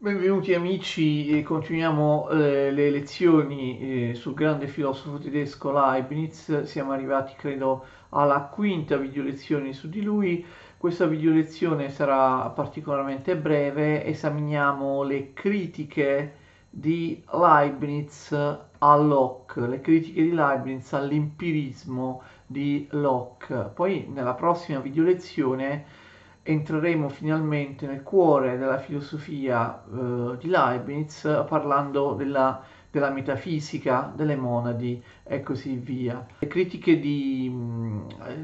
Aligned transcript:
Benvenuti 0.00 0.54
amici, 0.54 1.42
continuiamo 1.42 2.28
eh, 2.28 2.70
le 2.70 2.88
lezioni 2.88 4.10
eh, 4.10 4.14
sul 4.14 4.32
grande 4.32 4.68
filosofo 4.68 5.18
tedesco 5.18 5.72
Leibniz, 5.72 6.62
siamo 6.62 6.92
arrivati 6.92 7.34
credo 7.36 7.84
alla 8.10 8.42
quinta 8.42 8.96
video 8.96 9.24
lezione 9.24 9.72
su 9.72 9.88
di 9.88 10.00
lui, 10.02 10.46
questa 10.76 11.06
video 11.06 11.32
lezione 11.32 11.90
sarà 11.90 12.48
particolarmente 12.50 13.36
breve, 13.36 14.04
esaminiamo 14.04 15.02
le 15.02 15.32
critiche 15.32 16.34
di 16.70 17.20
Leibniz 17.32 18.30
a 18.30 18.96
Locke, 18.96 19.66
le 19.66 19.80
critiche 19.80 20.22
di 20.22 20.32
Leibniz 20.32 20.92
all'empirismo 20.92 22.22
di 22.46 22.86
Locke, 22.90 23.72
poi 23.74 24.06
nella 24.08 24.34
prossima 24.34 24.78
video 24.78 25.02
lezione 25.02 25.97
entreremo 26.48 27.10
finalmente 27.10 27.86
nel 27.86 28.02
cuore 28.02 28.56
della 28.56 28.78
filosofia 28.78 29.84
eh, 29.84 30.36
di 30.38 30.48
Leibniz 30.48 31.44
parlando 31.46 32.14
della, 32.14 32.62
della, 32.90 33.10
metafisica 33.10 34.10
delle 34.16 34.34
monadi 34.34 35.02
e 35.24 35.42
così 35.42 35.74
via. 35.76 36.26
Le 36.38 36.46
critiche 36.46 36.98
di, 36.98 37.54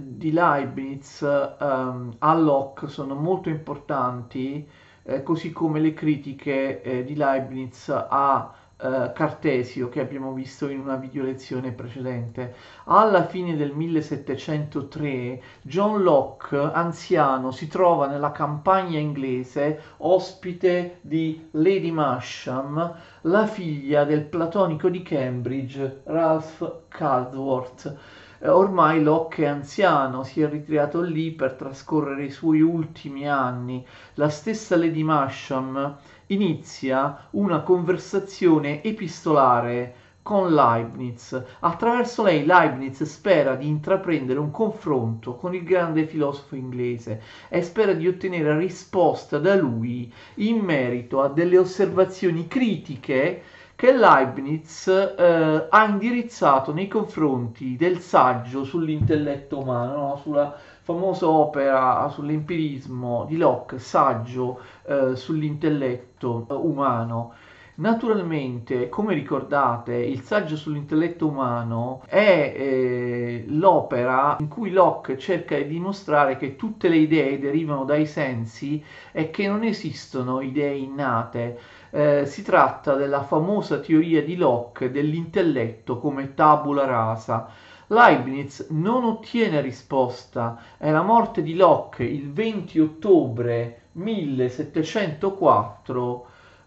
di 0.03 0.33
Leibniz 0.33 1.21
um, 1.23 2.15
a 2.19 2.35
Locke 2.35 2.89
sono 2.89 3.15
molto 3.15 3.49
importanti, 3.49 4.69
eh, 5.03 5.23
così 5.23 5.51
come 5.51 5.81
le 5.81 5.95
critiche 5.95 6.83
eh, 6.83 7.05
di 7.05 7.17
Leibniz 7.17 7.89
a 7.89 8.55
eh, 8.77 9.13
Cartesio 9.15 9.89
che 9.89 10.01
abbiamo 10.01 10.33
visto 10.33 10.69
in 10.69 10.81
una 10.81 10.97
video 10.97 11.23
lezione 11.23 11.73
precedente. 11.73 12.55
Alla 12.85 13.25
fine 13.27 13.57
del 13.57 13.73
1703 13.73 15.43
John 15.63 16.03
Locke, 16.03 16.57
anziano, 16.57 17.51
si 17.51 17.69
trova 17.69 18.07
nella 18.07 18.33
campagna 18.33 18.99
inglese 18.99 19.81
ospite 19.99 20.99
di 21.03 21.49
Lady 21.53 21.91
Masham, 21.91 22.95
la 23.23 23.47
figlia 23.47 24.05
del 24.05 24.25
platonico 24.25 24.89
di 24.89 25.03
Cambridge, 25.03 26.01
Ralph 26.05 26.83
Caldworth. 26.89 27.97
Eh, 28.41 28.49
ormai 28.49 29.03
Locke 29.03 29.45
è 29.45 29.47
anziano, 29.47 30.23
si 30.23 30.43
è 30.43 30.49
ritirato 30.49 31.01
lì 31.01 31.31
per 31.31 31.55
trascorrere 31.55 32.25
i 32.25 32.31
suoi 32.31 32.61
ultimi 32.61 33.27
anni. 33.27 33.87
La 34.15 34.29
stessa 34.29 34.77
Lady 34.77 35.03
Masham 35.03 35.97
inizia 36.29 37.27
una 37.31 37.61
conversazione 37.61 38.83
epistolare 38.83 39.95
con 40.25 40.55
Leibniz. 40.55 41.41
Attraverso 41.61 42.23
lei 42.23 42.47
Leibniz 42.47 43.03
spera 43.03 43.55
di 43.57 43.69
intraprendere 43.69 44.39
un 44.39 44.51
confronto 44.51 45.35
con 45.35 45.55
il 45.55 45.63
grande 45.63 46.07
filosofo 46.07 46.57
inglese 46.57 47.21
e 47.51 47.63
spera 47.63 47.93
di 47.93 48.09
ottenere 48.09 48.57
risposta 48.57 49.39
da 49.39 49.55
lui 49.55 50.11
in 50.37 50.61
merito 50.61 51.21
a 51.21 51.29
delle 51.29 51.59
osservazioni 51.59 52.47
critiche 52.47 53.43
che 53.77 53.93
Leibniz 53.93 54.87
eh, 54.87 55.67
ha 55.69 55.85
indirizzato 55.85 56.73
nei 56.73 56.89
confronti 56.89 57.77
del 57.77 57.99
saggio 57.99 58.65
sull'intelletto 58.65 59.59
umano, 59.59 59.97
no? 59.97 60.17
sulla 60.23 60.57
famosa 60.85 61.27
opera 61.27 62.07
sull'empirismo 62.11 63.25
di 63.27 63.39
Locke, 63.39 63.79
saggio 63.79 64.61
eh, 64.87 65.17
sull'intelletto 65.17 66.47
umano. 66.63 67.33
Naturalmente, 67.77 68.91
come 68.91 69.15
ricordate, 69.15 69.95
il 69.95 70.21
saggio 70.21 70.57
sull'intelletto 70.57 71.27
umano 71.27 72.03
è 72.07 72.53
eh, 72.55 73.45
l'opera 73.49 74.37
in 74.41 74.49
cui 74.49 74.71
Locke 74.71 75.19
cerca 75.19 75.57
di 75.57 75.67
dimostrare 75.67 76.37
che 76.37 76.55
tutte 76.55 76.89
le 76.89 76.97
idee 76.97 77.39
derivano 77.39 77.85
dai 77.85 78.07
sensi 78.07 78.85
e 79.11 79.31
che 79.31 79.49
non 79.49 79.65
esistono 79.65 80.43
idee 80.43 80.77
innate. 80.77 81.59
Eh, 81.91 82.27
si 82.27 82.43
tratta 82.43 82.95
della 82.95 83.23
famosa 83.23 83.81
teoria 83.81 84.23
di 84.23 84.37
Locke 84.37 84.91
dell'intelletto 84.91 85.99
come 85.99 86.35
tabula 86.35 86.85
rasa 86.85 87.73
Leibniz 87.95 88.67
non 88.71 89.05
ottiene 89.05 89.61
risposta 89.61 90.59
e 90.79 90.91
la 90.91 91.03
morte 91.03 91.43
di 91.43 91.55
Locke 91.55 92.03
il 92.03 92.33
20 92.33 92.81
ottobre 92.81 93.83
1704 93.93 96.27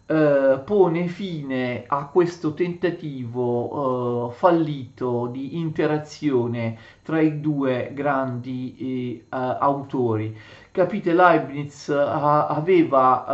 eh, 0.09 0.61
pone 0.63 1.07
fine 1.07 1.83
a 1.85 2.07
questo 2.07 2.53
tentativo 2.53 4.29
eh, 4.29 4.33
fallito 4.35 5.27
di 5.27 5.59
interazione 5.59 6.77
tra 7.03 7.19
i 7.19 7.41
due 7.41 7.91
grandi 7.93 8.77
eh, 8.77 9.25
autori. 9.29 10.33
Capite, 10.71 11.13
Leibniz 11.13 11.89
aveva 11.89 13.25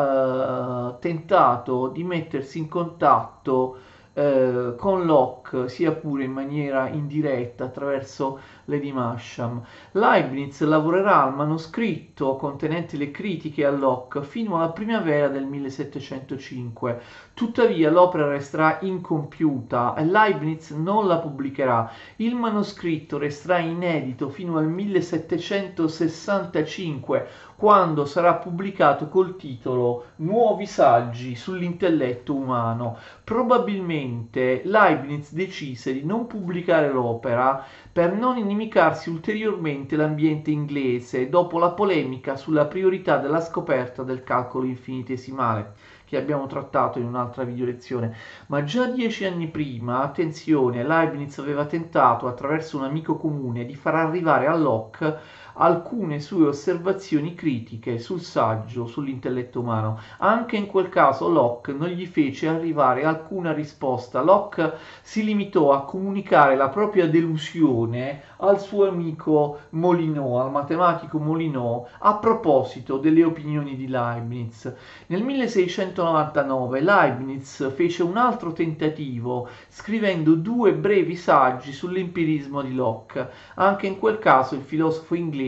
eh, 0.96 1.00
tentato 1.00 1.90
di 1.90 2.04
mettersi 2.04 2.58
in 2.58 2.68
contatto 2.68 3.78
eh, 4.14 4.76
con 4.78 5.06
Locke, 5.06 5.70
sia 5.70 5.92
pure 5.92 6.24
in 6.24 6.32
maniera 6.32 6.88
indiretta 6.88 7.66
attraverso 7.66 8.40
Lady 8.66 8.92
Masham. 8.92 9.64
Leibniz 9.92 10.60
lavorerà 10.62 11.22
al 11.24 11.36
manoscritto 11.36 12.36
contenente 12.36 12.98
le 12.98 13.12
critiche 13.12 13.64
a 13.66 13.72
Locke 13.72 14.24
fino 14.24 14.58
alla 14.58 14.72
primavera 14.72 15.28
del 15.28 15.46
1705. 15.46 17.02
Tuttavia 17.34 17.90
l'opera 17.90 18.28
resterà 18.28 18.78
incompiuta 18.82 19.96
e 19.96 20.06
Leibniz 20.06 20.70
non 20.72 21.08
la 21.08 21.18
pubblicherà. 21.18 21.90
Il 22.18 22.36
manoscritto 22.36 23.18
resterà 23.18 23.60
inedito 23.60 24.28
fino 24.30 24.58
al 24.58 24.68
1765, 24.68 27.28
quando 27.56 28.06
sarà 28.06 28.34
pubblicato 28.36 29.10
col 29.10 29.36
titolo 29.36 30.06
Nuovi 30.18 30.66
saggi 30.66 31.36
sull'intelletto 31.36 32.36
umano. 32.36 32.98
Probabilmente 33.24 34.62
Leibniz 34.66 35.34
decise 35.34 35.94
di 35.94 36.04
non 36.04 36.28
pubblicare 36.28 36.92
l'opera 36.92 37.66
per 37.94 38.12
non 38.12 38.38
inimicarsi 38.38 39.12
ulteriormente 39.12 39.96
l'ambiente 39.96 40.50
inglese 40.50 41.30
dopo 41.30 41.60
la 41.60 41.70
polemica 41.70 42.36
sulla 42.36 42.66
priorità 42.66 43.18
della 43.20 43.40
scoperta 43.40 44.02
del 44.02 44.24
calcolo 44.24 44.66
infinitesimale 44.66 45.76
che 46.04 46.18
abbiamo 46.18 46.48
trattato 46.48 46.98
in 46.98 47.06
un'altra 47.06 47.44
video 47.44 47.66
lezione, 47.66 48.16
ma 48.48 48.64
già 48.64 48.88
dieci 48.88 49.26
anni 49.26 49.48
prima, 49.48 50.02
attenzione, 50.02 50.84
Leibniz 50.84 51.38
aveva 51.38 51.66
tentato 51.66 52.28
attraverso 52.28 52.78
un 52.78 52.84
amico 52.84 53.16
comune 53.16 53.64
di 53.64 53.76
far 53.76 53.96
arrivare 53.96 54.48
a 54.48 54.56
Locke 54.56 55.18
alcune 55.56 56.20
sue 56.20 56.48
osservazioni 56.48 57.36
critiche 57.36 58.00
sul 58.00 58.22
saggio, 58.22 58.88
sull'intelletto 58.88 59.60
umano. 59.60 60.00
Anche 60.18 60.56
in 60.56 60.66
quel 60.66 60.90
caso 60.90 61.28
Locke 61.28 61.74
non 61.74 61.90
gli 61.90 62.06
fece 62.06 62.48
arrivare 62.48 63.04
alcuna 63.04 63.54
risposta. 63.54 64.22
Locke 64.22 64.74
si 65.02 65.24
limitò 65.24 65.74
a 65.74 65.84
comunicare 65.84 66.56
la 66.56 66.70
propria 66.70 67.08
delusione 67.08 68.22
al 68.38 68.60
suo 68.60 68.88
amico 68.88 69.60
Molinot, 69.70 70.42
al 70.42 70.52
matematico 70.52 71.20
Molinot, 71.20 71.90
a 72.00 72.16
proposito 72.16 72.98
delle 72.98 73.24
opinioni 73.24 73.76
di 73.76 73.88
Leibniz. 73.88 74.72
Nel 75.08 75.24
1699 75.24 76.82
Leibniz 76.82 77.74
fece 77.74 78.04
un 78.04 78.18
altro 78.18 78.54
tentativo 78.54 79.48
scrivendo 79.70 80.34
due 80.34 80.74
brevi 80.74 81.16
saggi 81.16 81.72
sull'empirismo 81.72 82.62
di 82.62 82.74
Locke. 82.74 83.30
Anche 83.56 83.88
in 83.88 84.00
quel 84.00 84.20
caso 84.20 84.56
il 84.56 84.62
filosofo 84.62 85.16
inglese 85.16 85.42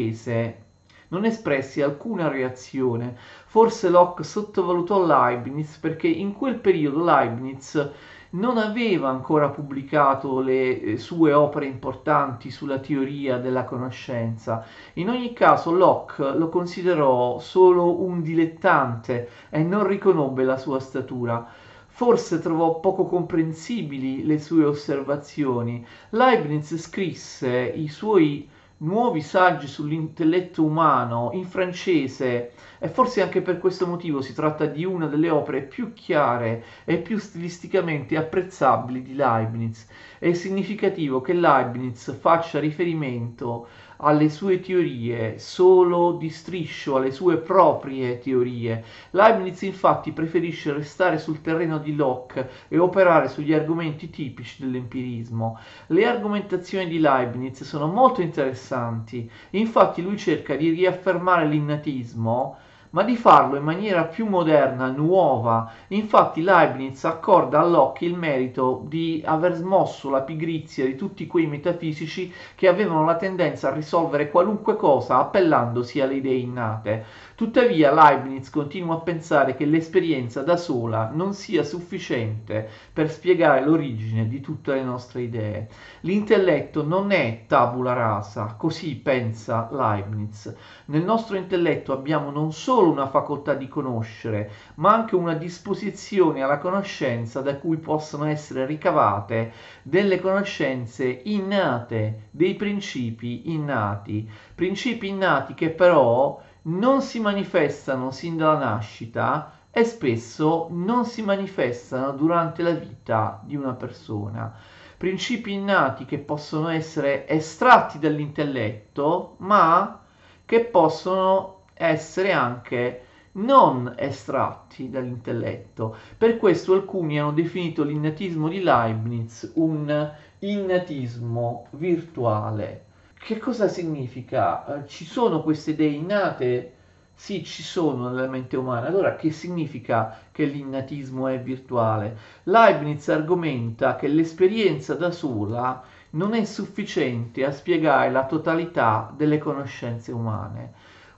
non 1.10 1.26
espressi 1.26 1.82
alcuna 1.82 2.28
reazione. 2.28 3.16
Forse 3.46 3.90
Locke 3.90 4.24
sottovalutò 4.24 5.06
Leibniz 5.06 5.78
perché 5.78 6.08
in 6.08 6.34
quel 6.34 6.56
periodo 6.56 7.04
Leibniz 7.04 7.92
non 8.32 8.58
aveva 8.58 9.10
ancora 9.10 9.50
pubblicato 9.50 10.42
le 10.42 10.82
eh, 10.82 10.98
sue 10.98 11.32
opere 11.32 11.68
importanti 11.68 12.52
sulla 12.52 12.80
teoria 12.80 13.38
della 13.38 13.64
conoscenza. 13.64 14.66
In 14.94 15.10
ogni 15.10 15.32
caso 15.32 15.72
Locke 15.72 16.36
lo 16.36 16.50
considerò 16.50 17.40
solo 17.40 18.02
un 18.02 18.22
dilettante 18.22 19.30
e 19.50 19.64
non 19.64 19.88
riconobbe 19.88 20.44
la 20.44 20.58
sua 20.58 20.80
statura. 20.80 21.48
Forse 21.88 22.40
trovò 22.40 22.82
poco 22.82 23.06
comprensibili 23.06 24.26
le 24.26 24.38
sue 24.38 24.66
osservazioni. 24.66 25.86
Leibniz 26.10 26.76
scrisse 26.76 27.72
i 27.74 27.88
suoi 27.88 28.50
nuovi 28.78 29.22
saggi 29.22 29.68
sull'intelletto 29.68 30.64
umano 30.64 31.30
in 31.34 31.46
francese 31.46 32.52
e 32.78 32.90
forse 32.90 33.22
anche 33.22 33.42
per 33.42 33.58
questo 33.58 33.88
motivo 33.88 34.22
si 34.22 34.34
tratta 34.34 34.66
di 34.66 34.84
una 34.84 35.08
delle 35.08 35.30
opere 35.30 35.62
più 35.62 35.94
chiare 35.94 36.64
e 36.84 36.98
più 36.98 37.18
stilisticamente 37.18 38.18
apprezzabili 38.18 39.02
di 39.02 39.16
Leibniz. 39.16 39.88
È 40.20 40.34
significativo 40.34 41.22
che 41.22 41.34
Leibniz 41.34 42.18
faccia 42.20 42.60
riferimento 42.60 43.68
alle 43.98 44.30
sue 44.30 44.60
teorie 44.60 45.40
solo 45.40 46.14
di 46.14 46.30
striscio, 46.30 46.98
alle 46.98 47.12
sue 47.12 47.38
proprie 47.38 48.20
teorie. 48.20 48.84
Leibniz 49.12 49.62
infatti 49.62 50.12
preferisce 50.12 50.74
restare 50.74 51.18
sul 51.18 51.42
terreno 51.42 51.78
di 51.78 51.96
Locke 51.96 52.50
e 52.68 52.78
operare 52.78 53.28
sugli 53.28 53.54
argomenti 53.54 54.10
tipici 54.10 54.64
dell'empirismo. 54.64 55.60
Le 55.88 56.06
argomentazioni 56.06 56.88
di 56.88 57.00
Leibniz 57.00 57.64
sono 57.64 57.88
molto 57.88 58.22
interessanti, 58.22 59.30
infatti 59.52 60.02
lui 60.02 60.18
cerca 60.18 60.56
di 60.56 60.70
riaffermare 60.70 61.48
l'innatismo 61.48 62.58
ma 62.92 63.04
di 63.04 63.16
farlo 63.16 63.58
in 63.58 63.64
maniera 63.64 64.06
più 64.06 64.26
moderna, 64.26 64.90
nuova. 64.90 65.72
Infatti 65.90 66.42
Leibniz 66.42 67.04
accorda 67.04 67.60
a 67.60 67.66
Locke 67.66 68.06
il 68.06 68.16
merito 68.16 68.84
di 68.88 69.22
aver 69.26 69.54
smosso 69.56 70.10
la 70.10 70.22
pigrizia 70.22 70.86
di 70.86 70.96
tutti 70.96 71.28
quei 71.28 71.46
metafisici 71.46 72.32
che 72.56 72.68
avevano 72.68 73.04
la 73.04 73.16
tendenza 73.16 73.70
a 73.70 73.74
risolvere 73.74 74.30
qualunque 74.30 74.76
cosa 74.76 75.18
appellandosi 75.18 76.00
alle 76.00 76.16
idee 76.16 76.38
innate. 76.38 77.06
Tuttavia 77.36 77.94
Leibniz 77.94 78.50
continua 78.50 78.96
a 78.96 79.00
pensare 79.00 79.56
che 79.56 79.66
l'esperienza 79.66 80.42
da 80.42 80.56
sola 80.56 81.12
non 81.14 81.34
sia 81.34 81.64
sufficiente 81.64 82.70
per 82.94 83.12
spiegare 83.12 83.62
l'origine 83.62 84.30
di 84.30 84.40
tutte 84.40 84.74
le 84.74 84.84
nostre 84.84 85.24
idee. 85.24 85.68
L'intelletto 86.02 86.86
non 86.86 87.12
è 87.12 87.44
tabula 87.46 87.92
rasa, 87.92 88.56
così 88.58 88.96
pensa 88.96 89.68
Leibniz. 89.70 90.56
Nel 90.86 91.04
nostro 91.04 91.36
intelletto 91.36 91.92
abbiamo 91.92 92.32
non 92.32 92.54
solo 92.54 92.85
una 92.88 93.08
facoltà 93.08 93.54
di 93.54 93.68
conoscere, 93.68 94.52
ma 94.76 94.94
anche 94.94 95.16
una 95.16 95.34
disposizione 95.34 96.42
alla 96.42 96.58
conoscenza 96.58 97.42
da 97.42 97.58
cui 97.58 97.78
possono 97.78 98.26
essere 98.26 98.66
ricavate 98.66 99.52
delle 99.84 100.20
conoscenze 100.20 101.22
innate, 101.26 102.28
dei 102.32 102.56
principi 102.56 103.52
innati, 103.52 104.30
principi 104.54 105.08
innati 105.08 105.54
che 105.54 105.70
però 105.70 106.42
non 106.64 107.02
si 107.02 107.20
manifestano 107.20 108.12
sin 108.12 108.38
dalla 108.38 108.58
nascita 108.58 109.52
e 109.72 109.84
spesso 109.84 110.68
non 110.72 111.06
si 111.06 111.22
manifestano 111.22 112.12
durante 112.12 112.64
la 112.64 112.72
vita 112.72 113.42
di 113.44 113.56
una 113.56 113.74
persona. 113.74 114.54
Principi 114.98 115.52
innati 115.52 116.06
che 116.06 116.18
possono 116.18 116.70
essere 116.70 117.28
estratti 117.28 118.00
dall'intelletto, 118.00 119.36
ma 119.40 120.00
che 120.46 120.62
possono 120.62 121.55
essere 121.76 122.32
anche 122.32 123.02
non 123.34 123.94
estratti 123.98 124.90
dall'intelletto. 124.90 125.96
Per 126.18 126.38
questo 126.38 126.74
alcuni 126.74 127.20
hanno 127.20 127.34
definito 127.34 127.84
l'innatismo 127.84 128.48
di 128.48 128.62
Leibniz 128.62 129.52
un 129.56 130.12
innatismo 130.40 131.68
virtuale. 131.72 132.84
Che 133.18 133.38
cosa 133.38 133.68
significa? 133.68 134.84
Eh, 134.84 134.88
ci 134.88 135.04
sono 135.04 135.42
queste 135.42 135.72
idee 135.72 135.90
innate? 135.90 136.72
Sì, 137.14 137.44
ci 137.44 137.64
sono 137.64 138.10
nella 138.10 138.28
mente 138.28 138.56
umana. 138.56 138.88
Allora, 138.88 139.16
che 139.16 139.32
significa 139.32 140.18
che 140.32 140.46
l'innatismo 140.46 141.28
è 141.28 141.40
virtuale? 141.40 142.18
Leibniz 142.44 143.08
argomenta 143.10 143.96
che 143.96 144.08
l'esperienza 144.08 144.96
da 144.96 145.12
sola 145.12 145.84
non 146.12 146.34
è 146.34 146.44
sufficiente 146.46 147.44
a 147.44 147.52
spiegare 147.52 148.12
la 148.12 148.26
totalità 148.26 149.14
delle 149.16 149.38
conoscenze 149.38 150.12
umane. 150.12 150.74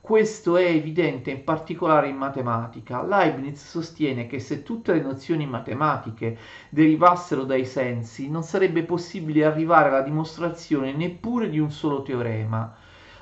Questo 0.07 0.55
è 0.55 0.63
evidente 0.63 1.31
in 1.31 1.43
particolare 1.43 2.07
in 2.07 2.15
matematica. 2.15 3.01
Leibniz 3.01 3.61
sostiene 3.67 4.25
che 4.25 4.39
se 4.39 4.61
tutte 4.63 4.93
le 4.93 4.99
nozioni 5.01 5.45
matematiche 5.45 6.33
derivassero 6.69 7.43
dai 7.43 7.65
sensi, 7.65 8.29
non 8.29 8.41
sarebbe 8.41 8.83
possibile 8.83 9.43
arrivare 9.43 9.89
alla 9.89 9.99
dimostrazione 9.99 10.93
neppure 10.93 11.49
di 11.49 11.59
un 11.59 11.69
solo 11.69 12.01
teorema. 12.01 12.65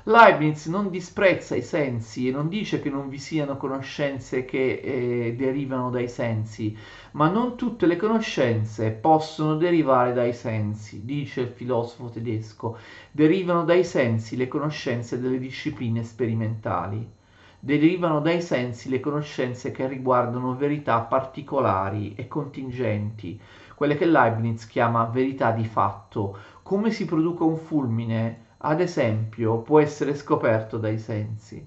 Leibniz 0.07 0.68
non 0.68 0.92
disprezza 0.92 1.56
i 1.56 1.63
sensi 1.63 2.28
e 2.28 2.31
non 2.31 2.48
dice 2.48 2.80
che 2.80 2.92
non 2.92 3.10
vi 3.10 3.18
siano 3.18 3.57
conoscenze 3.57 4.46
che 4.46 4.74
eh, 4.74 5.36
derivano 5.36 5.90
dai 5.90 6.07
sensi, 6.07 6.78
ma 7.13 7.28
non 7.28 7.57
tutte 7.57 7.88
le 7.88 7.96
conoscenze 7.96 8.92
possono 8.92 9.56
derivare 9.56 10.13
dai 10.13 10.31
sensi, 10.31 11.06
dice 11.06 11.42
il 11.42 11.48
filosofo 11.48 12.10
tedesco. 12.10 12.78
Derivano 13.10 13.63
dai 13.63 13.84
sensi 13.84 14.38
le 14.38 14.48
conoscenze 14.48 15.19
delle 15.19 15.40
discipline 15.40 16.04
sperimentali. 16.04 17.10
Derivano 17.60 18.19
dai 18.19 18.44
sensi 18.44 18.90
le 18.90 19.00
conoscenze 19.00 19.72
che 19.72 19.88
riguardano 19.88 20.56
verità 20.56 21.00
particolari 21.00 22.13
e 22.16 22.28
contingenti, 22.28 23.42
quelle 23.74 23.96
che 23.96 24.06
Leibniz 24.06 24.68
chiama 24.68 25.06
verità 25.06 25.50
di 25.50 25.66
fatto. 25.66 26.38
Come 26.62 26.92
si 26.92 27.06
produce 27.06 27.42
un 27.42 27.58
fulmine 27.58 28.44
ad 28.67 28.81
esempio, 28.81 29.59
può 29.59 29.79
essere 29.79 30.15
scoperto 30.15 30.77
dai 30.79 30.97
sensi, 30.97 31.65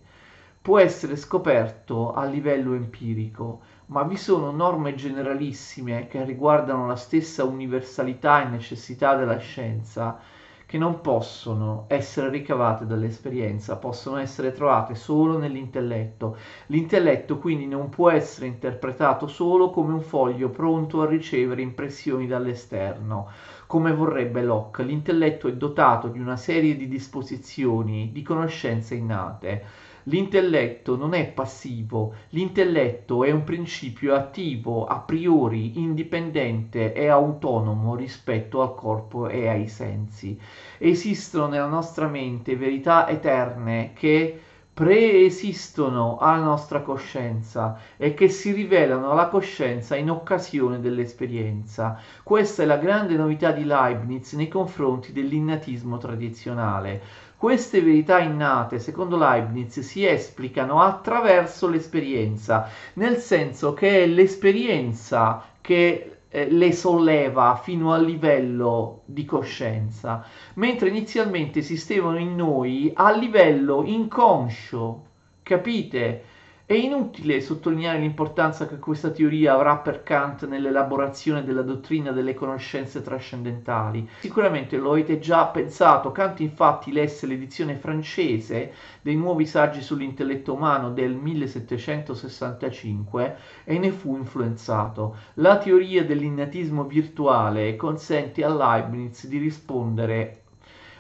può 0.61 0.81
essere 0.81 1.15
scoperto 1.15 2.13
a 2.13 2.25
livello 2.25 2.75
empirico, 2.75 3.61
ma 3.87 4.03
vi 4.03 4.17
sono 4.17 4.51
norme 4.51 4.97
generalissime 4.97 6.09
che 6.09 6.25
riguardano 6.25 6.89
la 6.89 6.97
stessa 6.97 7.45
universalità 7.45 8.43
e 8.43 8.49
necessità 8.49 9.15
della 9.15 9.39
scienza 9.39 10.19
che 10.67 10.77
non 10.77 11.01
possono 11.01 11.85
essere 11.87 12.31
ricavate 12.31 12.85
dall'esperienza, 12.85 13.77
possono 13.77 14.19
essere 14.19 14.53
trovate 14.53 14.97
solo 14.97 15.39
nell'intelletto. 15.39 16.37
L'intelletto 16.67 17.39
quindi 17.39 17.67
non 17.67 17.89
può 17.89 18.11
essere 18.11 18.49
interpretato 18.49 19.29
solo 19.29 19.71
come 19.71 19.95
un 19.95 20.03
foglio 20.03 20.51
pronto 20.51 21.01
a 21.01 21.07
ricevere 21.07 21.63
impressioni 21.63 22.27
dall'esterno 22.27 23.31
come 23.69 23.93
vorrebbe 23.93 24.43
Locke, 24.43 24.83
l'intelletto 24.83 25.47
è 25.47 25.53
dotato 25.53 26.09
di 26.09 26.19
una 26.19 26.37
serie 26.37 26.75
di 26.75 26.89
disposizioni, 26.89 28.11
di 28.11 28.23
conoscenze 28.23 28.97
innate. 28.97 29.63
L'intelletto 30.05 30.97
non 30.97 31.13
è 31.15 31.27
passivo, 31.27 32.15
l'intelletto 32.31 33.25
è 33.25 33.31
un 33.31 33.45
principio 33.45 34.15
attivo, 34.15 34.85
a 34.87 34.99
priori, 35.01 35.79
indipendente 35.79 36.93
e 36.95 37.09
autonomo 37.09 37.95
rispetto 37.95 38.63
al 38.63 38.75
corpo 38.75 39.29
e 39.29 39.49
ai 39.49 39.69
sensi. 39.69 40.37
Esistono 40.79 41.47
nella 41.47 41.67
nostra 41.67 42.09
mente 42.09 42.57
verità 42.57 43.07
eterne 43.07 43.93
che 43.95 44.41
preesistono 44.79 46.19
alla 46.19 46.45
nostra 46.45 46.83
coscienza 46.83 47.81
e 47.97 48.15
che 48.15 48.29
si 48.29 48.53
rivelano 48.53 49.11
alla 49.11 49.27
coscienza 49.27 49.97
in 49.97 50.09
occasione 50.09 50.79
dell'esperienza. 50.79 52.01
Questa 52.23 52.63
è 52.63 52.65
la 52.65 52.77
grande 52.77 53.17
novità 53.17 53.51
di 53.51 53.65
Leibniz 53.65 54.35
nei 54.35 54.47
confronti 54.47 55.11
dell'innatismo 55.11 55.99
tradizionale. 55.99 57.03
Queste 57.37 57.83
verità 57.83 58.21
innate, 58.21 58.79
secondo 58.79 59.17
Leibniz, 59.17 59.81
si 59.81 60.07
esplicano 60.07 60.81
attraverso 60.81 61.69
l'esperienza, 61.69 62.69
nel 62.93 63.17
senso 63.17 63.75
che 63.75 64.05
è 64.05 64.07
l'esperienza 64.07 65.43
che 65.61 66.18
eh, 66.29 66.51
le 66.51 66.73
solleva 66.73 67.61
fino 67.63 67.93
al 67.93 68.05
livello 68.05 69.03
di 69.07 69.25
coscienza, 69.25 70.25
mentre 70.55 70.89
inizialmente 70.89 71.61
esistevano 71.61 72.19
in 72.19 72.35
noi 72.35 72.91
a 72.95 73.11
livello 73.13 73.83
inconscio, 73.85 75.07
capite? 75.43 76.25
È 76.69 76.75
inutile 76.75 77.41
sottolineare 77.41 77.99
l'importanza 77.99 78.67
che 78.67 78.79
questa 78.79 79.09
teoria 79.09 79.55
avrà 79.55 79.79
per 79.79 80.03
Kant 80.03 80.47
nell'elaborazione 80.47 81.43
della 81.43 81.63
dottrina 81.63 82.13
delle 82.13 82.35
conoscenze 82.35 83.01
trascendentali. 83.01 84.07
Sicuramente 84.19 84.77
lo 84.77 84.91
avete 84.91 85.19
già 85.19 85.47
pensato, 85.47 86.13
Kant 86.13 86.41
infatti 86.41 86.93
lesse 86.93 87.27
l'edizione 87.27 87.77
francese 87.77 88.75
dei 89.01 89.17
nuovi 89.17 89.47
saggi 89.47 89.81
sull'intelletto 89.81 90.53
umano 90.53 90.91
del 90.91 91.15
1765 91.15 93.37
e 93.65 93.79
ne 93.79 93.91
fu 93.91 94.19
influenzato. 94.19 95.17
La 95.37 95.57
teoria 95.57 96.05
dell'innatismo 96.05 96.85
virtuale 96.85 97.77
consente 97.77 98.45
a 98.45 98.55
Leibniz 98.55 99.27
di 99.27 99.39
rispondere 99.39 100.43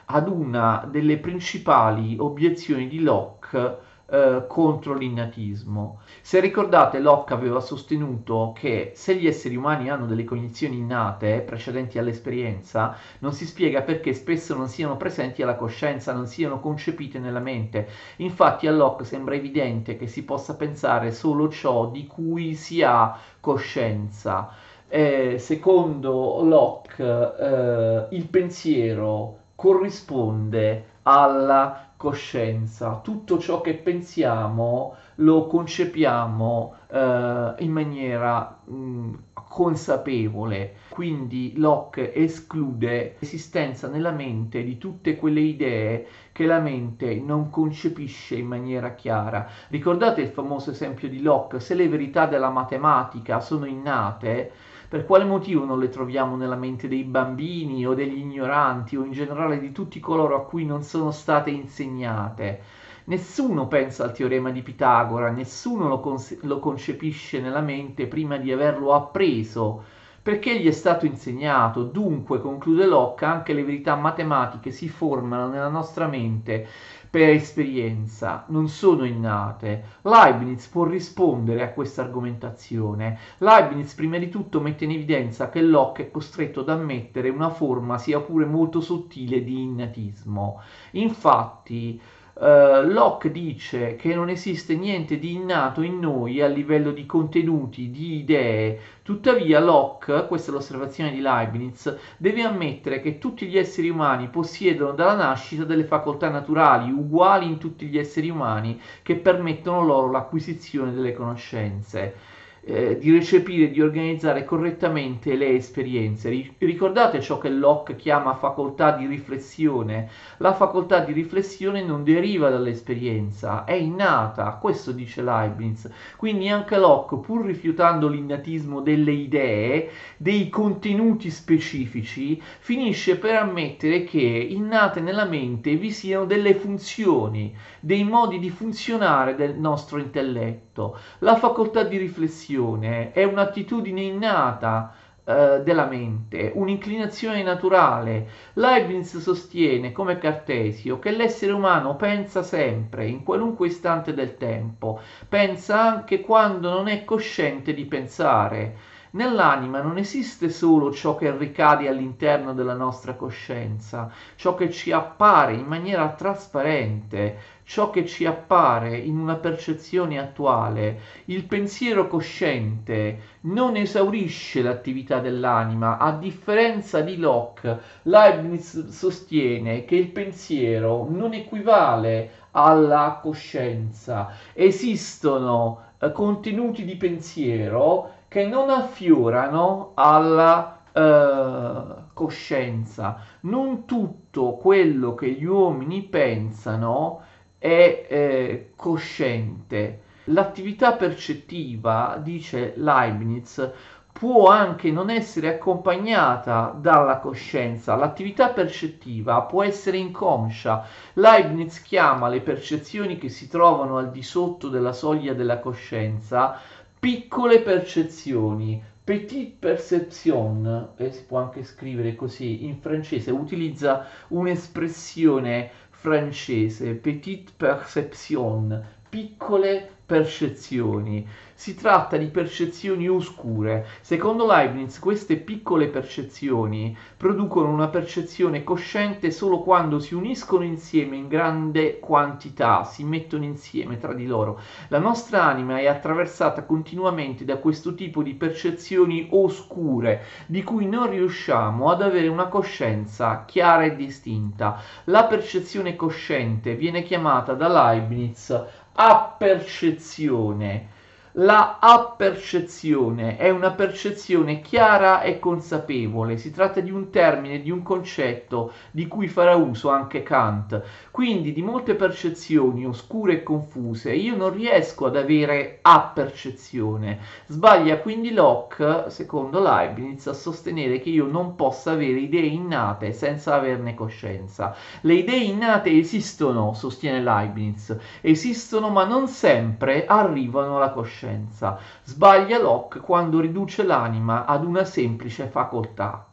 ad 0.06 0.28
una 0.28 0.88
delle 0.90 1.18
principali 1.18 2.16
obiezioni 2.18 2.88
di 2.88 3.00
Locke 3.00 3.87
eh, 4.10 4.44
contro 4.48 4.94
l'innatismo. 4.94 6.00
Se 6.22 6.40
ricordate, 6.40 6.98
Locke 6.98 7.34
aveva 7.34 7.60
sostenuto 7.60 8.54
che 8.58 8.92
se 8.94 9.14
gli 9.14 9.26
esseri 9.26 9.54
umani 9.54 9.90
hanno 9.90 10.06
delle 10.06 10.24
cognizioni 10.24 10.78
innate 10.78 11.42
precedenti 11.42 11.98
all'esperienza, 11.98 12.96
non 13.18 13.34
si 13.34 13.44
spiega 13.44 13.82
perché 13.82 14.14
spesso 14.14 14.56
non 14.56 14.68
siano 14.68 14.96
presenti 14.96 15.42
alla 15.42 15.56
coscienza, 15.56 16.14
non 16.14 16.26
siano 16.26 16.58
concepite 16.58 17.18
nella 17.18 17.40
mente. 17.40 17.86
Infatti 18.16 18.66
a 18.66 18.72
Locke 18.72 19.04
sembra 19.04 19.34
evidente 19.34 19.98
che 19.98 20.06
si 20.06 20.24
possa 20.24 20.56
pensare 20.56 21.12
solo 21.12 21.50
ciò 21.50 21.90
di 21.90 22.06
cui 22.06 22.54
si 22.54 22.82
ha 22.82 23.14
coscienza. 23.40 24.50
Eh, 24.88 25.38
secondo 25.38 26.40
Locke, 26.42 27.04
eh, 27.04 28.06
il 28.16 28.26
pensiero 28.28 29.36
corrisponde 29.54 30.96
alla 31.02 31.87
coscienza, 31.98 33.00
tutto 33.02 33.38
ciò 33.38 33.60
che 33.60 33.74
pensiamo 33.74 34.94
lo 35.16 35.48
concepiamo 35.48 36.74
eh, 36.92 37.54
in 37.58 37.72
maniera 37.72 38.60
mh, 38.64 39.14
consapevole, 39.48 40.76
quindi 40.90 41.54
Locke 41.56 42.14
esclude 42.14 43.16
l'esistenza 43.18 43.88
nella 43.88 44.12
mente 44.12 44.62
di 44.62 44.78
tutte 44.78 45.16
quelle 45.16 45.40
idee 45.40 46.06
che 46.30 46.46
la 46.46 46.60
mente 46.60 47.16
non 47.16 47.50
concepisce 47.50 48.36
in 48.36 48.46
maniera 48.46 48.94
chiara. 48.94 49.48
Ricordate 49.68 50.20
il 50.20 50.28
famoso 50.28 50.70
esempio 50.70 51.08
di 51.08 51.20
Locke, 51.20 51.58
se 51.58 51.74
le 51.74 51.88
verità 51.88 52.26
della 52.26 52.50
matematica 52.50 53.40
sono 53.40 53.64
innate, 53.64 54.52
per 54.88 55.04
quale 55.04 55.24
motivo 55.24 55.64
non 55.64 55.78
le 55.78 55.88
troviamo 55.90 56.34
nella 56.34 56.56
mente 56.56 56.88
dei 56.88 57.04
bambini 57.04 57.86
o 57.86 57.94
degli 57.94 58.18
ignoranti 58.18 58.96
o 58.96 59.04
in 59.04 59.12
generale 59.12 59.58
di 59.60 59.70
tutti 59.70 60.00
coloro 60.00 60.36
a 60.36 60.44
cui 60.44 60.64
non 60.64 60.82
sono 60.82 61.10
state 61.10 61.50
insegnate? 61.50 62.62
Nessuno 63.04 63.68
pensa 63.68 64.04
al 64.04 64.12
teorema 64.12 64.50
di 64.50 64.62
Pitagora, 64.62 65.30
nessuno 65.30 65.88
lo, 65.88 66.00
con- 66.00 66.18
lo 66.42 66.58
concepisce 66.58 67.40
nella 67.40 67.60
mente 67.60 68.06
prima 68.06 68.36
di 68.38 68.50
averlo 68.50 68.94
appreso 68.94 69.82
perché 70.22 70.58
gli 70.60 70.66
è 70.66 70.72
stato 70.72 71.06
insegnato. 71.06 71.84
Dunque, 71.84 72.40
conclude 72.40 72.84
Locke, 72.86 73.24
anche 73.24 73.54
le 73.54 73.64
verità 73.64 73.94
matematiche 73.96 74.70
si 74.70 74.88
formano 74.88 75.48
nella 75.48 75.68
nostra 75.68 76.06
mente 76.06 76.66
per 77.10 77.30
esperienza, 77.30 78.44
non 78.48 78.68
sono 78.68 79.04
innate. 79.04 79.98
Leibniz 80.02 80.66
può 80.66 80.84
rispondere 80.84 81.62
a 81.62 81.72
questa 81.72 82.02
argomentazione. 82.02 83.18
Leibniz 83.38 83.94
prima 83.94 84.18
di 84.18 84.28
tutto 84.28 84.60
mette 84.60 84.84
in 84.84 84.90
evidenza 84.90 85.48
che 85.48 85.62
Locke 85.62 86.04
è 86.04 86.10
costretto 86.10 86.60
ad 86.60 86.68
ammettere 86.68 87.30
una 87.30 87.50
forma 87.50 87.98
sia 87.98 88.20
pure 88.20 88.44
molto 88.44 88.80
sottile 88.80 89.42
di 89.42 89.62
innatismo. 89.62 90.60
Infatti, 90.92 92.00
Uh, 92.40 92.86
Locke 92.86 93.32
dice 93.32 93.96
che 93.96 94.14
non 94.14 94.28
esiste 94.28 94.76
niente 94.76 95.18
di 95.18 95.32
innato 95.32 95.82
in 95.82 95.98
noi 95.98 96.40
a 96.40 96.46
livello 96.46 96.92
di 96.92 97.04
contenuti, 97.04 97.90
di 97.90 98.18
idee, 98.18 98.78
tuttavia 99.02 99.58
Locke, 99.58 100.24
questa 100.28 100.52
è 100.52 100.54
l'osservazione 100.54 101.10
di 101.10 101.18
Leibniz, 101.18 101.92
deve 102.16 102.44
ammettere 102.44 103.00
che 103.00 103.18
tutti 103.18 103.46
gli 103.46 103.58
esseri 103.58 103.88
umani 103.88 104.28
possiedono 104.28 104.92
dalla 104.92 105.16
nascita 105.16 105.64
delle 105.64 105.82
facoltà 105.82 106.28
naturali 106.28 106.92
uguali 106.92 107.46
in 107.46 107.58
tutti 107.58 107.86
gli 107.86 107.98
esseri 107.98 108.30
umani 108.30 108.80
che 109.02 109.16
permettono 109.16 109.84
loro 109.84 110.08
l'acquisizione 110.08 110.92
delle 110.92 111.14
conoscenze 111.14 112.36
eh, 112.68 112.98
di 112.98 113.10
recepire, 113.10 113.70
di 113.70 113.80
organizzare 113.80 114.44
correttamente 114.44 115.36
le 115.36 115.54
esperienze. 115.54 116.28
Ricordate 116.58 117.22
ciò 117.22 117.38
che 117.38 117.48
Locke 117.48 117.96
chiama 117.96 118.34
facoltà 118.34 118.92
di 118.92 119.06
riflessione. 119.06 120.10
La 120.36 120.52
facoltà 120.52 121.00
di 121.00 121.12
riflessione 121.12 121.82
non 121.82 122.04
deriva 122.04 122.50
dall'esperienza, 122.50 123.64
è 123.64 123.72
innata, 123.72 124.58
questo 124.60 124.92
dice 124.92 125.22
Leibniz. 125.22 125.90
Quindi 126.16 126.50
anche 126.50 126.76
Locke, 126.76 127.16
pur 127.16 127.46
rifiutando 127.46 128.06
l'innatismo 128.06 128.82
delle 128.82 129.12
idee, 129.12 129.88
dei 130.18 130.50
contenuti 130.50 131.30
specifici, 131.30 132.38
finisce 132.58 133.16
per 133.16 133.36
ammettere 133.36 134.04
che 134.04 134.18
innate 134.18 135.00
nella 135.00 135.24
mente 135.24 135.74
vi 135.76 135.90
siano 135.90 136.26
delle 136.26 136.54
funzioni, 136.54 137.56
dei 137.80 138.04
modi 138.04 138.38
di 138.38 138.50
funzionare 138.50 139.34
del 139.36 139.58
nostro 139.58 139.98
intelletto. 139.98 140.98
La 141.20 141.36
facoltà 141.36 141.82
di 141.82 141.96
riflessione 141.96 142.56
un'azione, 142.58 143.12
è 143.12 143.24
un'attitudine 143.24 144.02
innata 144.02 144.92
eh, 145.24 145.60
della 145.62 145.86
mente, 145.86 146.50
un'inclinazione 146.54 147.42
naturale. 147.42 148.28
Leibniz 148.54 149.16
sostiene, 149.18 149.92
come 149.92 150.18
Cartesio, 150.18 150.98
che 150.98 151.10
l'essere 151.10 151.52
umano 151.52 151.96
pensa 151.96 152.42
sempre, 152.42 153.06
in 153.06 153.22
qualunque 153.22 153.68
istante 153.68 154.12
del 154.12 154.36
tempo, 154.36 155.00
pensa 155.28 155.80
anche 155.80 156.20
quando 156.20 156.70
non 156.70 156.88
è 156.88 157.04
cosciente 157.04 157.72
di 157.74 157.84
pensare. 157.86 158.96
Nell'anima 159.12 159.80
non 159.80 159.96
esiste 159.96 160.50
solo 160.50 160.92
ciò 160.92 161.14
che 161.16 161.34
ricade 161.34 161.88
all'interno 161.88 162.52
della 162.52 162.74
nostra 162.74 163.14
coscienza, 163.14 164.12
ciò 164.36 164.54
che 164.54 164.70
ci 164.70 164.92
appare 164.92 165.54
in 165.54 165.64
maniera 165.64 166.10
trasparente, 166.10 167.38
ciò 167.64 167.88
che 167.88 168.04
ci 168.04 168.26
appare 168.26 168.96
in 168.98 169.18
una 169.18 169.36
percezione 169.36 170.18
attuale, 170.18 171.00
il 171.26 171.44
pensiero 171.44 172.06
cosciente 172.06 173.36
non 173.42 173.76
esaurisce 173.76 174.60
l'attività 174.60 175.20
dell'anima, 175.20 175.96
a 175.96 176.12
differenza 176.12 177.00
di 177.00 177.16
Locke, 177.16 177.78
Leibniz 178.02 178.88
sostiene 178.88 179.84
che 179.86 179.96
il 179.96 180.08
pensiero 180.08 181.06
non 181.08 181.32
equivale 181.32 182.30
alla 182.50 183.18
coscienza, 183.22 184.32
esistono 184.52 185.86
eh, 185.98 186.12
contenuti 186.12 186.84
di 186.84 186.96
pensiero 186.96 188.16
che 188.28 188.46
non 188.46 188.70
affiorano 188.70 189.92
alla 189.94 190.82
eh, 190.92 191.82
coscienza. 192.12 193.20
Non 193.40 193.84
tutto 193.86 194.56
quello 194.56 195.14
che 195.14 195.30
gli 195.32 195.44
uomini 195.44 196.02
pensano 196.02 197.22
è 197.58 198.06
eh, 198.08 198.72
cosciente. 198.76 200.02
L'attività 200.24 200.92
percettiva, 200.92 202.20
dice 202.22 202.74
Leibniz, 202.76 203.70
può 204.18 204.48
anche 204.48 204.90
non 204.90 205.10
essere 205.10 205.48
accompagnata 205.48 206.76
dalla 206.76 207.18
coscienza. 207.18 207.94
L'attività 207.94 208.48
percettiva 208.48 209.42
può 209.42 209.62
essere 209.62 209.96
inconscia. 209.98 210.84
Leibniz 211.14 211.80
chiama 211.82 212.28
le 212.28 212.40
percezioni 212.40 213.16
che 213.16 213.28
si 213.28 213.48
trovano 213.48 213.96
al 213.96 214.10
di 214.10 214.24
sotto 214.24 214.68
della 214.68 214.92
soglia 214.92 215.34
della 215.34 215.60
coscienza 215.60 216.58
piccole 216.98 217.60
percezioni, 217.60 218.82
petite 219.04 219.54
perception, 219.56 220.94
e 220.96 221.12
si 221.12 221.24
può 221.24 221.38
anche 221.38 221.62
scrivere 221.62 222.16
così 222.16 222.64
in 222.64 222.80
francese, 222.80 223.30
utilizza 223.30 224.06
un'espressione 224.28 225.70
francese, 225.90 226.94
petite 226.94 227.52
perception, 227.56 228.84
piccole 229.08 229.88
percezioni. 230.04 231.26
Si 231.60 231.74
tratta 231.74 232.16
di 232.16 232.26
percezioni 232.26 233.08
oscure. 233.08 233.84
Secondo 234.00 234.46
Leibniz 234.46 235.00
queste 235.00 235.38
piccole 235.38 235.88
percezioni 235.88 236.96
producono 237.16 237.70
una 237.70 237.88
percezione 237.88 238.62
cosciente 238.62 239.32
solo 239.32 239.62
quando 239.62 239.98
si 239.98 240.14
uniscono 240.14 240.62
insieme 240.62 241.16
in 241.16 241.26
grande 241.26 241.98
quantità, 241.98 242.84
si 242.84 243.02
mettono 243.02 243.42
insieme 243.42 243.98
tra 243.98 244.12
di 244.12 244.24
loro. 244.24 244.60
La 244.86 245.00
nostra 245.00 245.42
anima 245.42 245.80
è 245.80 245.88
attraversata 245.88 246.62
continuamente 246.62 247.44
da 247.44 247.56
questo 247.56 247.96
tipo 247.96 248.22
di 248.22 248.34
percezioni 248.34 249.26
oscure, 249.32 250.22
di 250.46 250.62
cui 250.62 250.86
non 250.86 251.10
riusciamo 251.10 251.90
ad 251.90 252.02
avere 252.02 252.28
una 252.28 252.46
coscienza 252.46 253.42
chiara 253.44 253.82
e 253.82 253.96
distinta. 253.96 254.80
La 255.06 255.24
percezione 255.24 255.96
cosciente 255.96 256.76
viene 256.76 257.02
chiamata 257.02 257.54
da 257.54 257.66
Leibniz 257.66 258.56
appercezione 258.92 260.94
la 261.38 261.78
appercezione 261.80 263.36
è 263.36 263.50
una 263.50 263.70
percezione 263.70 264.60
chiara 264.60 265.20
e 265.20 265.38
consapevole, 265.38 266.36
si 266.36 266.50
tratta 266.50 266.80
di 266.80 266.90
un 266.90 267.10
termine, 267.10 267.62
di 267.62 267.70
un 267.70 267.82
concetto 267.82 268.72
di 268.90 269.06
cui 269.06 269.28
farà 269.28 269.54
uso 269.54 269.88
anche 269.88 270.24
Kant. 270.24 270.82
Quindi 271.12 271.52
di 271.52 271.62
molte 271.62 271.94
percezioni 271.94 272.84
oscure 272.84 273.34
e 273.34 273.42
confuse 273.44 274.12
io 274.14 274.36
non 274.36 274.52
riesco 274.52 275.06
ad 275.06 275.16
avere 275.16 275.78
appercezione. 275.80 277.20
Sbaglia 277.46 277.98
quindi 277.98 278.32
Locke, 278.32 279.04
secondo 279.08 279.60
Leibniz, 279.60 280.26
a 280.26 280.32
sostenere 280.32 280.98
che 280.98 281.10
io 281.10 281.26
non 281.26 281.54
possa 281.54 281.92
avere 281.92 282.18
idee 282.18 282.46
innate 282.46 283.12
senza 283.12 283.54
averne 283.54 283.94
coscienza. 283.94 284.74
Le 285.02 285.14
idee 285.14 285.44
innate 285.44 285.90
esistono, 285.96 286.74
sostiene 286.74 287.22
Leibniz, 287.22 287.96
esistono 288.22 288.88
ma 288.88 289.04
non 289.04 289.28
sempre 289.28 290.04
arrivano 290.04 290.76
alla 290.76 290.90
coscienza 290.90 291.26
conoscenza. 291.28 291.78
Sbaglia 292.04 292.58
Locke 292.58 293.00
quando 293.00 293.40
riduce 293.40 293.84
l'anima 293.84 294.46
ad 294.46 294.64
una 294.64 294.84
semplice 294.84 295.46
facoltà. 295.46 296.26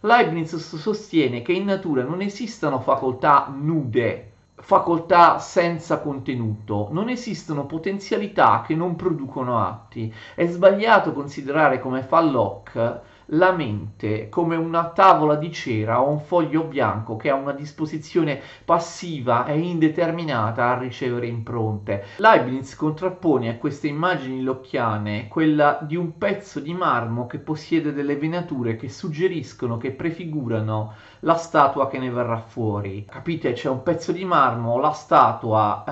Leibniz 0.00 0.54
sostiene 0.56 1.42
che 1.42 1.52
in 1.52 1.64
natura 1.64 2.04
non 2.04 2.20
esistano 2.20 2.78
facoltà 2.78 3.52
nude, 3.52 4.30
facoltà 4.54 5.40
senza 5.40 5.98
contenuto, 5.98 6.88
non 6.92 7.08
esistono 7.08 7.66
potenzialità 7.66 8.62
che 8.64 8.76
non 8.76 8.94
producono 8.94 9.58
atti. 9.60 10.12
È 10.36 10.46
sbagliato 10.46 11.12
considerare 11.12 11.80
come 11.80 12.02
fa 12.02 12.20
Locke 12.20 13.16
la 13.32 13.52
mente 13.52 14.28
come 14.28 14.56
una 14.56 14.88
tavola 14.88 15.34
di 15.34 15.52
cera 15.52 16.00
o 16.00 16.08
un 16.08 16.20
foglio 16.20 16.62
bianco 16.64 17.16
che 17.16 17.28
ha 17.28 17.34
una 17.34 17.52
disposizione 17.52 18.40
passiva 18.64 19.44
e 19.44 19.58
indeterminata 19.58 20.70
a 20.70 20.78
ricevere 20.78 21.26
impronte. 21.26 22.04
Leibniz 22.16 22.74
contrappone 22.74 23.50
a 23.50 23.56
queste 23.56 23.88
immagini 23.88 24.42
locchiane 24.42 25.28
quella 25.28 25.78
di 25.82 25.96
un 25.96 26.16
pezzo 26.16 26.60
di 26.60 26.72
marmo 26.72 27.26
che 27.26 27.38
possiede 27.38 27.92
delle 27.92 28.16
venature 28.16 28.76
che 28.76 28.88
suggeriscono, 28.88 29.76
che 29.76 29.90
prefigurano 29.90 30.94
la 31.20 31.34
statua 31.34 31.88
che 31.88 31.98
ne 31.98 32.10
verrà 32.10 32.38
fuori. 32.38 33.04
Capite? 33.08 33.52
C'è 33.52 33.68
un 33.68 33.82
pezzo 33.82 34.12
di 34.12 34.24
marmo, 34.24 34.78
la 34.78 34.92
statua 34.92 35.84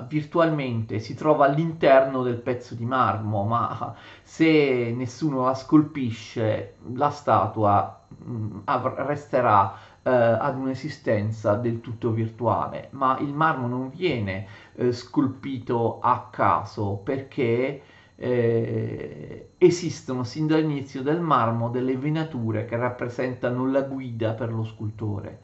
eh, 0.00 0.04
virtualmente 0.08 0.98
si 1.00 1.14
trova 1.14 1.46
all'interno 1.46 2.22
del 2.22 2.36
pezzo 2.36 2.74
di 2.74 2.84
marmo, 2.84 3.44
ma 3.44 3.94
se 4.22 4.92
nessuno 4.94 5.46
la 5.46 5.54
scolpisce, 5.54 6.67
la 6.94 7.10
statua 7.10 8.00
mm, 8.24 8.60
resterà 8.96 9.74
eh, 10.02 10.10
ad 10.10 10.56
un'esistenza 10.56 11.54
del 11.54 11.80
tutto 11.80 12.10
virtuale. 12.10 12.88
Ma 12.92 13.18
il 13.18 13.32
marmo 13.32 13.66
non 13.66 13.90
viene 13.90 14.46
eh, 14.74 14.92
scolpito 14.92 16.00
a 16.00 16.28
caso 16.30 17.00
perché 17.02 17.82
eh, 18.16 19.50
esistono 19.58 20.24
sin 20.24 20.46
dall'inizio 20.46 21.02
del 21.02 21.20
marmo 21.20 21.68
delle 21.70 21.96
venature 21.96 22.64
che 22.64 22.76
rappresentano 22.76 23.70
la 23.70 23.82
guida 23.82 24.32
per 24.32 24.52
lo 24.52 24.64
scultore. 24.64 25.40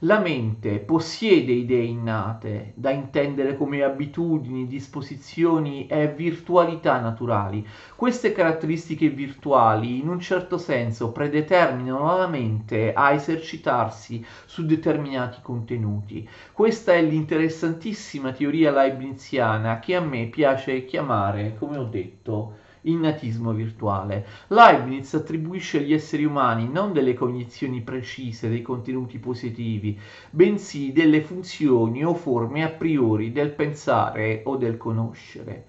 La 0.00 0.18
mente 0.20 0.78
possiede 0.78 1.52
idee 1.52 1.84
innate, 1.84 2.72
da 2.76 2.90
intendere 2.90 3.56
come 3.56 3.82
abitudini, 3.82 4.66
disposizioni 4.66 5.86
e 5.86 6.08
virtualità 6.12 7.00
naturali. 7.00 7.66
Queste 7.94 8.32
caratteristiche 8.32 9.08
virtuali 9.08 9.98
in 9.98 10.08
un 10.08 10.20
certo 10.20 10.58
senso 10.58 11.12
predeterminano 11.12 12.14
la 12.16 12.26
mente 12.26 12.92
a 12.92 13.12
esercitarsi 13.12 14.22
su 14.44 14.66
determinati 14.66 15.38
contenuti. 15.40 16.28
Questa 16.52 16.92
è 16.92 17.00
l'interessantissima 17.02 18.32
teoria 18.32 18.70
leibniziana 18.70 19.78
che 19.78 19.94
a 19.94 20.00
me 20.00 20.26
piace 20.26 20.84
chiamare, 20.84 21.56
come 21.58 21.78
ho 21.78 21.84
detto, 21.84 22.64
innatismo 22.86 23.52
virtuale. 23.52 24.26
Leibniz 24.48 25.14
attribuisce 25.14 25.78
agli 25.78 25.92
esseri 25.92 26.24
umani 26.24 26.68
non 26.68 26.92
delle 26.92 27.14
cognizioni 27.14 27.80
precise 27.82 28.48
dei 28.48 28.62
contenuti 28.62 29.18
positivi, 29.18 29.98
bensì 30.30 30.92
delle 30.92 31.22
funzioni 31.22 32.04
o 32.04 32.14
forme 32.14 32.64
a 32.64 32.68
priori 32.68 33.32
del 33.32 33.50
pensare 33.50 34.42
o 34.44 34.56
del 34.56 34.76
conoscere. 34.76 35.64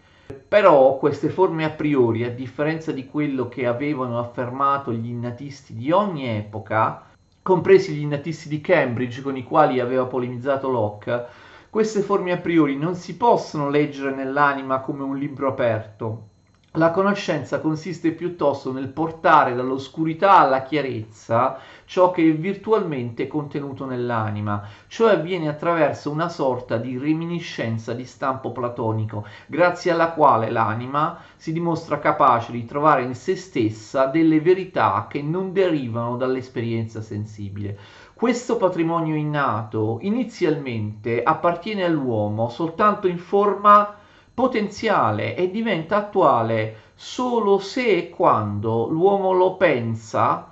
Però 0.48 0.98
queste 0.98 1.30
forme 1.30 1.64
a 1.64 1.70
priori, 1.70 2.24
a 2.24 2.30
differenza 2.30 2.92
di 2.92 3.06
quello 3.06 3.48
che 3.48 3.66
avevano 3.66 4.20
affermato 4.20 4.92
gli 4.92 5.08
innatisti 5.08 5.74
di 5.74 5.92
ogni 5.92 6.28
epoca, 6.28 7.06
compresi 7.42 7.94
gli 7.94 8.02
innatisti 8.02 8.50
di 8.50 8.60
Cambridge 8.60 9.22
con 9.22 9.38
i 9.38 9.44
quali 9.44 9.80
aveva 9.80 10.06
polemizzato 10.06 10.70
Locke, 10.70 11.26
queste 11.70 12.02
forme 12.02 12.32
a 12.32 12.38
priori 12.38 12.78
non 12.78 12.96
si 12.96 13.16
possono 13.16 13.70
leggere 13.70 14.14
nell'anima 14.14 14.82
come 14.82 15.04
un 15.04 15.18
libro 15.18 15.48
aperto, 15.48 16.28
la 16.78 16.92
conoscenza 16.92 17.60
consiste 17.60 18.12
piuttosto 18.12 18.72
nel 18.72 18.90
portare 18.90 19.56
dall'oscurità 19.56 20.38
alla 20.38 20.62
chiarezza 20.62 21.58
ciò 21.86 22.12
che 22.12 22.30
è 22.30 22.34
virtualmente 22.34 23.28
contenuto 23.28 23.86
nell'anima, 23.86 24.64
cioè 24.88 25.14
avviene 25.14 25.50
attraverso 25.50 26.12
una 26.12 26.30
sorta 26.30 26.78
di 26.78 26.98
reminiscenza 26.98 27.94
di 27.94 28.06
stampo 28.06 28.52
platonico, 28.52 29.26
grazie 29.48 29.92
alla 29.92 30.12
quale 30.12 30.52
l'anima 30.52 31.18
si 31.36 31.52
dimostra 31.52 31.98
capace 32.00 32.52
di 32.52 32.66
trovare 32.66 33.02
in 33.04 33.16
se 33.16 33.36
stessa 33.36 34.06
delle 34.06 34.40
verità 34.40 35.08
che 35.10 35.22
non 35.22 35.52
derivano 35.52 36.16
dall'esperienza 36.16 37.02
sensibile. 37.02 37.78
Questo 38.14 38.58
patrimonio 38.58 39.16
innato 39.16 39.98
inizialmente 40.02 41.24
appartiene 41.24 41.84
all'uomo 41.84 42.50
soltanto 42.50 43.08
in 43.08 43.18
forma 43.18 43.96
potenziale 44.38 45.36
e 45.36 45.50
diventa 45.50 45.96
attuale 45.96 46.92
solo 46.94 47.58
se 47.58 47.88
e 47.88 48.10
quando 48.12 48.88
l'uomo 48.88 49.32
lo 49.32 49.58
pensa, 49.58 50.52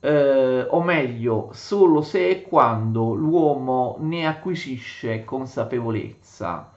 eh, 0.00 0.66
o 0.66 0.80
meglio, 0.80 1.50
solo 1.52 2.00
se 2.00 2.30
e 2.30 2.40
quando 2.40 3.12
l'uomo 3.12 3.96
ne 4.00 4.26
acquisisce 4.26 5.22
consapevolezza. 5.24 6.75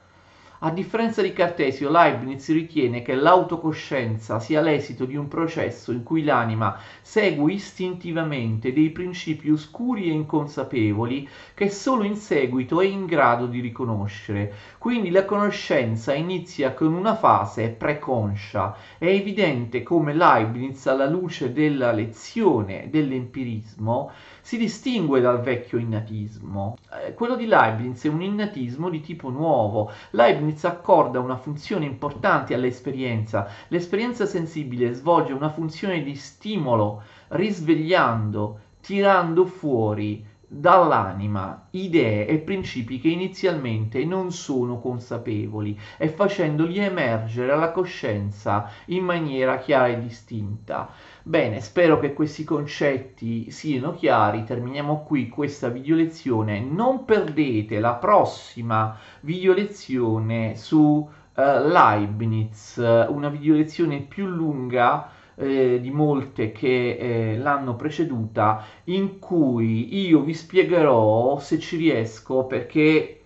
A 0.61 0.71
differenza 0.71 1.21
di 1.21 1.31
Cartesio, 1.31 1.89
Leibniz 1.89 2.49
ritiene 2.49 3.01
che 3.01 3.15
l'autocoscienza 3.15 4.41
sia 4.41 4.59
l'esito 4.59 5.05
di 5.05 5.15
un 5.15 5.29
processo 5.29 5.93
in 5.93 6.03
cui 6.03 6.21
l'anima 6.21 6.77
segue 7.01 7.53
istintivamente 7.53 8.73
dei 8.73 8.89
principi 8.89 9.49
oscuri 9.49 10.09
e 10.09 10.11
inconsapevoli 10.11 11.29
che 11.53 11.69
solo 11.69 12.03
in 12.03 12.17
seguito 12.17 12.81
è 12.81 12.85
in 12.85 13.05
grado 13.05 13.45
di 13.45 13.61
riconoscere. 13.61 14.53
Quindi 14.77 15.11
la 15.11 15.23
conoscenza 15.23 16.13
inizia 16.13 16.73
con 16.73 16.93
una 16.93 17.15
fase 17.15 17.69
preconscia. 17.69 18.75
È 18.97 19.05
evidente 19.05 19.81
come 19.81 20.13
Leibniz, 20.13 20.87
alla 20.87 21.07
luce 21.07 21.53
della 21.53 21.93
lezione 21.93 22.89
dell'empirismo, 22.89 24.11
si 24.41 24.57
distingue 24.57 25.21
dal 25.21 25.39
vecchio 25.41 25.77
innatismo. 25.77 26.75
Eh, 27.05 27.13
quello 27.13 27.35
di 27.37 27.45
Leibniz 27.45 28.03
è 28.03 28.09
un 28.09 28.23
innatismo 28.23 28.89
di 28.89 28.99
tipo 28.99 29.29
nuovo. 29.29 29.89
Leibniz 30.11 30.47
accorda 30.63 31.19
una 31.19 31.37
funzione 31.37 31.85
importante 31.85 32.53
all'esperienza. 32.53 33.47
L'esperienza 33.67 34.25
sensibile 34.25 34.93
svolge 34.93 35.33
una 35.33 35.49
funzione 35.49 36.03
di 36.03 36.15
stimolo, 36.15 37.03
risvegliando, 37.29 38.59
tirando 38.81 39.45
fuori 39.45 40.25
dall'anima 40.51 41.67
idee 41.71 42.25
e 42.25 42.39
principi 42.39 42.99
che 42.99 43.09
inizialmente 43.09 44.03
non 44.03 44.31
sono 44.31 44.79
consapevoli 44.79 45.79
e 45.95 46.09
facendoli 46.09 46.79
emergere 46.79 47.51
alla 47.51 47.71
coscienza 47.71 48.67
in 48.85 49.03
maniera 49.03 49.59
chiara 49.59 49.89
e 49.89 50.01
distinta. 50.01 50.89
Bene, 51.29 51.61
spero 51.61 51.99
che 51.99 52.13
questi 52.13 52.43
concetti 52.43 53.51
siano 53.51 53.93
chiari. 53.93 54.43
Terminiamo 54.45 55.03
qui 55.03 55.29
questa 55.29 55.69
video 55.69 55.95
lezione. 55.95 56.59
Non 56.59 57.05
perdete 57.05 57.79
la 57.79 57.93
prossima 57.93 58.97
video 59.19 59.53
lezione 59.53 60.55
su 60.55 60.79
uh, 60.79 61.07
Leibniz, 61.35 62.77
una 62.77 63.29
video 63.29 63.53
lezione 63.53 63.99
più 63.99 64.25
lunga 64.25 65.11
eh, 65.35 65.79
di 65.79 65.91
molte 65.91 66.51
che 66.51 66.97
eh, 66.97 67.37
l'hanno 67.37 67.75
preceduta, 67.75 68.65
in 68.85 69.19
cui 69.19 70.07
io 70.07 70.21
vi 70.21 70.33
spiegherò, 70.33 71.37
se 71.37 71.59
ci 71.59 71.77
riesco, 71.77 72.45
perché 72.45 73.21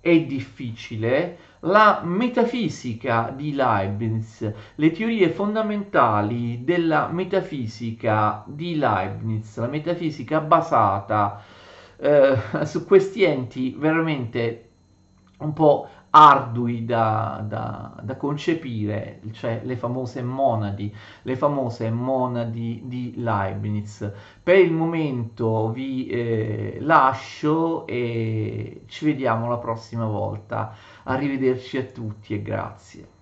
è 0.00 0.20
difficile, 0.22 1.36
la 1.60 2.00
metafisica 2.04 3.32
di 3.34 3.54
Leibniz, 3.54 4.52
le 4.74 4.90
teorie 4.92 5.30
fondamentali 5.30 6.64
della 6.64 7.08
metafisica 7.08 8.44
di 8.46 8.76
Leibniz, 8.76 9.56
la 9.58 9.66
metafisica 9.66 10.40
basata 10.40 11.42
eh, 11.96 12.36
su 12.64 12.86
questi 12.86 13.24
enti 13.24 13.74
veramente 13.76 14.64
un 15.38 15.52
po' 15.52 15.88
ardui 16.10 16.84
da, 16.84 17.44
da, 17.46 17.92
da, 18.00 18.16
concepire, 18.16 19.20
cioè 19.32 19.60
le 19.64 19.76
famose 19.76 20.22
monadi, 20.22 20.94
le 21.22 21.36
famose 21.36 21.90
monadi 21.90 22.82
di 22.84 23.14
Leibniz. 23.16 24.10
Per 24.42 24.56
il 24.56 24.72
momento 24.72 25.70
vi 25.70 26.06
eh, 26.06 26.78
lascio 26.80 27.86
e 27.86 28.82
ci 28.86 29.04
vediamo 29.04 29.48
la 29.48 29.58
prossima 29.58 30.06
volta. 30.06 30.74
Arrivederci 31.04 31.76
a 31.78 31.84
tutti 31.84 32.34
e 32.34 32.42
grazie. 32.42 33.17